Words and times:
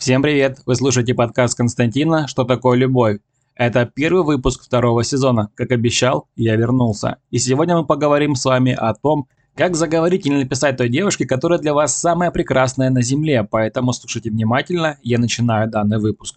Всем 0.00 0.22
привет! 0.22 0.60
Вы 0.64 0.76
слушаете 0.76 1.12
подкаст 1.12 1.58
Константина 1.58 2.26
«Что 2.26 2.44
такое 2.44 2.78
любовь?». 2.78 3.18
Это 3.54 3.84
первый 3.84 4.24
выпуск 4.24 4.64
второго 4.64 5.04
сезона. 5.04 5.50
Как 5.54 5.72
обещал, 5.72 6.26
я 6.36 6.56
вернулся. 6.56 7.18
И 7.30 7.38
сегодня 7.38 7.76
мы 7.76 7.84
поговорим 7.84 8.34
с 8.34 8.46
вами 8.46 8.72
о 8.72 8.94
том, 8.94 9.28
как 9.54 9.76
заговорить 9.76 10.24
или 10.24 10.36
написать 10.44 10.78
той 10.78 10.88
девушке, 10.88 11.26
которая 11.26 11.58
для 11.58 11.74
вас 11.74 11.94
самая 11.94 12.30
прекрасная 12.30 12.88
на 12.88 13.02
Земле. 13.02 13.44
Поэтому 13.44 13.92
слушайте 13.92 14.30
внимательно, 14.30 14.96
я 15.02 15.18
начинаю 15.18 15.68
данный 15.68 15.98
выпуск. 15.98 16.36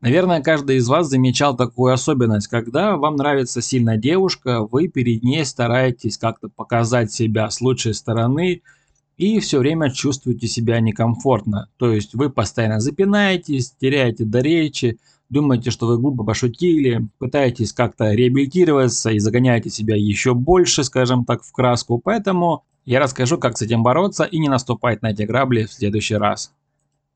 Наверное, 0.00 0.40
каждый 0.40 0.76
из 0.76 0.88
вас 0.88 1.08
замечал 1.08 1.54
такую 1.54 1.92
особенность, 1.92 2.48
когда 2.48 2.96
вам 2.96 3.16
нравится 3.16 3.60
сильная 3.60 3.98
девушка, 3.98 4.62
вы 4.62 4.88
перед 4.88 5.22
ней 5.22 5.44
стараетесь 5.44 6.16
как-то 6.16 6.48
показать 6.48 7.12
себя 7.12 7.50
с 7.50 7.60
лучшей 7.60 7.92
стороны– 7.92 8.62
и 9.16 9.40
все 9.40 9.58
время 9.58 9.90
чувствуете 9.90 10.46
себя 10.46 10.80
некомфортно. 10.80 11.68
То 11.78 11.92
есть 11.92 12.14
вы 12.14 12.30
постоянно 12.30 12.80
запинаетесь, 12.80 13.72
теряете 13.72 14.24
до 14.24 14.40
речи, 14.40 14.98
думаете, 15.28 15.70
что 15.70 15.86
вы 15.86 15.98
глупо 15.98 16.24
пошутили, 16.24 17.08
пытаетесь 17.18 17.72
как-то 17.72 18.12
реабилитироваться 18.12 19.10
и 19.10 19.18
загоняете 19.18 19.70
себя 19.70 19.96
еще 19.96 20.34
больше, 20.34 20.84
скажем 20.84 21.24
так, 21.24 21.42
в 21.42 21.52
краску. 21.52 21.98
Поэтому 21.98 22.64
я 22.84 23.00
расскажу, 23.00 23.38
как 23.38 23.56
с 23.56 23.62
этим 23.62 23.82
бороться 23.82 24.24
и 24.24 24.38
не 24.38 24.48
наступать 24.48 25.02
на 25.02 25.10
эти 25.10 25.22
грабли 25.22 25.64
в 25.64 25.72
следующий 25.72 26.16
раз. 26.16 26.52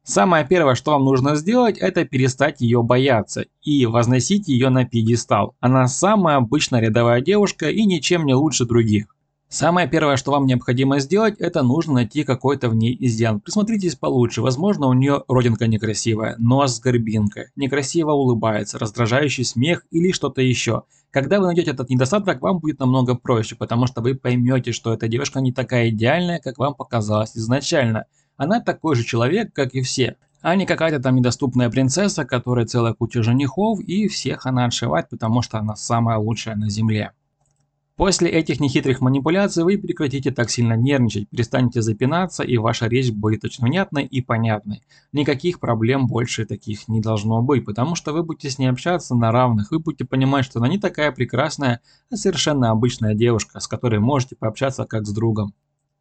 Самое 0.02 0.46
первое, 0.46 0.74
что 0.74 0.92
вам 0.92 1.04
нужно 1.04 1.36
сделать, 1.36 1.76
это 1.78 2.04
перестать 2.04 2.62
ее 2.62 2.82
бояться 2.82 3.44
и 3.62 3.84
возносить 3.84 4.48
ее 4.48 4.70
на 4.70 4.86
пьедестал. 4.86 5.54
Она 5.60 5.86
самая 5.88 6.36
обычная 6.36 6.80
рядовая 6.80 7.20
девушка 7.20 7.68
и 7.68 7.84
ничем 7.84 8.24
не 8.24 8.34
лучше 8.34 8.64
других. 8.64 9.14
Самое 9.52 9.88
первое, 9.88 10.16
что 10.16 10.30
вам 10.30 10.46
необходимо 10.46 11.00
сделать, 11.00 11.34
это 11.40 11.64
нужно 11.64 11.94
найти 11.94 12.22
какой-то 12.22 12.68
в 12.68 12.76
ней 12.76 12.96
изъян. 13.00 13.40
Присмотритесь 13.40 13.96
получше, 13.96 14.42
возможно 14.42 14.86
у 14.86 14.92
нее 14.92 15.24
родинка 15.26 15.66
некрасивая, 15.66 16.36
нос 16.38 16.76
с 16.76 16.80
горбинкой, 16.80 17.46
некрасиво 17.56 18.12
улыбается, 18.12 18.78
раздражающий 18.78 19.44
смех 19.44 19.84
или 19.90 20.12
что-то 20.12 20.40
еще. 20.40 20.84
Когда 21.10 21.40
вы 21.40 21.46
найдете 21.46 21.72
этот 21.72 21.90
недостаток, 21.90 22.40
вам 22.42 22.60
будет 22.60 22.78
намного 22.78 23.16
проще, 23.16 23.56
потому 23.56 23.88
что 23.88 24.02
вы 24.02 24.14
поймете, 24.14 24.70
что 24.70 24.94
эта 24.94 25.08
девушка 25.08 25.40
не 25.40 25.52
такая 25.52 25.88
идеальная, 25.88 26.38
как 26.38 26.56
вам 26.58 26.76
показалось 26.76 27.36
изначально. 27.36 28.04
Она 28.36 28.60
такой 28.60 28.94
же 28.94 29.02
человек, 29.02 29.52
как 29.52 29.74
и 29.74 29.82
все. 29.82 30.14
А 30.42 30.54
не 30.54 30.64
какая-то 30.64 31.00
там 31.00 31.16
недоступная 31.16 31.70
принцесса, 31.70 32.24
которая 32.24 32.66
целая 32.66 32.94
куча 32.94 33.24
женихов, 33.24 33.80
и 33.80 34.06
всех 34.06 34.46
она 34.46 34.66
отшивает, 34.66 35.08
потому 35.08 35.42
что 35.42 35.58
она 35.58 35.74
самая 35.74 36.18
лучшая 36.18 36.54
на 36.54 36.70
земле. 36.70 37.10
После 38.00 38.30
этих 38.30 38.60
нехитрых 38.60 39.02
манипуляций 39.02 39.62
вы 39.62 39.76
прекратите 39.76 40.30
так 40.30 40.48
сильно 40.48 40.72
нервничать, 40.72 41.28
перестанете 41.28 41.82
запинаться 41.82 42.42
и 42.42 42.56
ваша 42.56 42.86
речь 42.86 43.12
будет 43.12 43.44
очень 43.44 43.62
внятной 43.62 44.06
и 44.06 44.22
понятной. 44.22 44.82
Никаких 45.12 45.60
проблем 45.60 46.06
больше 46.06 46.46
таких 46.46 46.88
не 46.88 47.02
должно 47.02 47.42
быть, 47.42 47.66
потому 47.66 47.96
что 47.96 48.14
вы 48.14 48.22
будете 48.22 48.48
с 48.48 48.58
ней 48.58 48.68
общаться 48.70 49.14
на 49.14 49.32
равных, 49.32 49.70
вы 49.70 49.80
будете 49.80 50.06
понимать, 50.06 50.46
что 50.46 50.60
она 50.60 50.68
не 50.68 50.78
такая 50.78 51.12
прекрасная, 51.12 51.82
а 52.10 52.16
совершенно 52.16 52.70
обычная 52.70 53.14
девушка, 53.14 53.60
с 53.60 53.68
которой 53.68 54.00
можете 54.00 54.34
пообщаться 54.34 54.86
как 54.86 55.04
с 55.04 55.12
другом. 55.12 55.52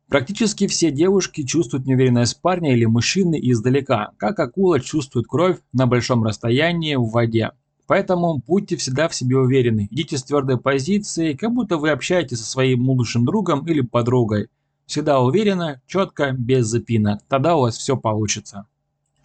Практически 0.08 0.67
все 0.67 0.92
девушки 0.92 1.44
чувствуют 1.44 1.86
неуверенность 1.86 2.42
парня 2.42 2.73
или 2.73 2.86
мужчины 2.86 3.38
издалека, 3.42 4.11
как 4.16 4.39
акула 4.39 4.80
чувствует 4.80 5.27
кровь 5.27 5.58
на 5.73 5.86
большом 5.86 6.23
расстоянии 6.23 6.95
в 6.95 7.09
воде. 7.09 7.52
Поэтому 7.90 8.44
будьте 8.45 8.78
всегда 8.78 9.08
в 9.08 9.16
себе 9.16 9.36
уверены, 9.40 9.88
идите 9.90 10.16
с 10.20 10.23
твердой 10.23 10.59
позиции, 10.59 11.34
как 11.34 11.52
будто 11.52 11.78
вы 11.78 11.90
общаетесь 11.90 12.38
со 12.38 12.45
своим 12.45 12.88
лучшим 12.88 13.26
другом 13.26 13.66
или 13.66 13.82
подругой. 13.82 14.50
Всегда 14.86 15.20
уверенно, 15.20 15.82
четко, 15.88 16.32
без 16.32 16.67
запинок, 16.67 17.22
тогда 17.28 17.56
у 17.56 17.62
вас 17.62 17.78
все 17.78 17.98
получится. 17.98 18.67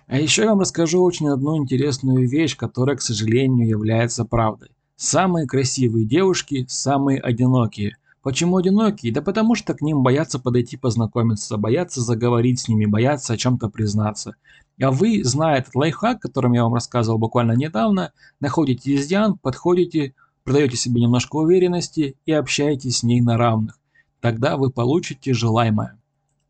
А 0.06 0.18
еще 0.18 0.44
я 0.44 0.48
вам 0.48 0.60
расскажу 0.60 1.02
очень 1.02 1.28
одну 1.28 1.58
интересную 1.58 2.26
вещь, 2.26 2.56
которая, 2.56 2.96
к 2.96 3.02
сожалению, 3.02 3.68
является 3.68 4.24
правдой. 4.24 4.70
Самые 4.96 5.46
красивые 5.46 6.06
девушки– 6.06 6.64
самые 6.68 7.20
одинокие. 7.20 7.98
Почему 8.22 8.56
одинокие? 8.56 9.12
Да 9.12 9.20
потому 9.20 9.56
что 9.56 9.74
к 9.74 9.82
ним 9.82 10.02
боятся 10.02 10.38
подойти 10.38 10.78
познакомиться, 10.78 11.58
боятся 11.58 12.00
заговорить 12.00 12.60
с 12.60 12.68
ними, 12.68 12.86
боятся 12.86 13.34
о 13.34 13.36
чем-то 13.36 13.68
признаться. 13.68 14.36
А 14.80 14.90
вы, 14.90 15.22
зная 15.22 15.58
этот 15.58 15.74
лайфхак, 15.74 16.20
которым 16.20 16.52
я 16.52 16.64
вам 16.64 16.74
рассказывал 16.74 17.18
буквально 17.18 17.52
недавно, 17.52 18.12
находите 18.40 18.94
изъян, 18.96 19.38
подходите, 19.38 20.14
продаете 20.42 20.76
себе 20.76 21.00
немножко 21.00 21.36
уверенности 21.36 22.16
и 22.26 22.32
общаетесь 22.32 22.98
с 22.98 23.02
ней 23.02 23.20
на 23.20 23.36
равных. 23.36 23.78
Тогда 24.20 24.56
вы 24.56 24.70
получите 24.70 25.32
желаемое. 25.32 25.98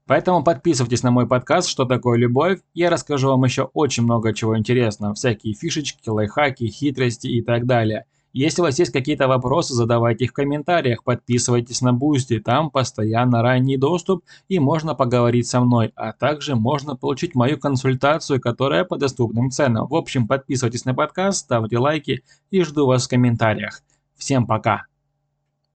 Поэтому 0.07 0.45
подписывайтесь 0.45 1.03
на 1.03 1.11
мой 1.11 1.27
подкаст 1.27 1.69
«Что 1.69 1.87
такое 1.87 2.19
любовь?». 2.19 2.61
Я 2.75 2.91
расскажу 2.91 3.29
вам 3.29 3.45
еще 3.45 3.71
очень 3.73 4.03
много 4.03 4.35
чего 4.35 4.57
интересного. 4.59 5.15
Всякие 5.15 5.55
фишечки, 5.55 6.09
лайфхаки, 6.09 6.67
хитрости 6.67 7.27
и 7.27 7.43
так 7.43 7.65
далее. 7.65 8.05
Если 8.35 8.63
у 8.63 8.65
вас 8.65 8.81
есть 8.81 8.91
какие-то 8.91 9.29
вопросы, 9.29 9.75
задавайте 9.75 10.25
их 10.25 10.33
в 10.33 10.35
комментариях, 10.35 11.05
подписывайтесь 11.05 11.81
на 11.83 11.91
Boosty, 11.91 12.41
там 12.41 12.69
постоянно 12.69 13.43
ранний 13.43 13.77
доступ 13.77 14.25
и 14.49 14.59
можно 14.59 14.97
поговорить 14.97 15.47
со 15.47 15.61
мной, 15.61 15.93
а 15.95 16.13
также 16.13 16.57
можно 16.57 16.97
получить 16.97 17.37
мою 17.37 17.61
консультацию, 17.61 18.41
которая 18.41 18.85
по 18.85 18.97
доступным 18.97 19.53
ценам. 19.53 19.87
В 19.87 19.95
общем, 19.95 20.27
подписывайтесь 20.27 20.85
на 20.85 20.95
подкаст, 20.95 21.45
ставьте 21.45 21.79
лайки 21.79 22.25
и 22.51 22.63
жду 22.65 22.87
вас 22.87 23.07
в 23.07 23.09
комментариях. 23.09 23.83
Всем 24.17 24.49
пока! 24.49 24.87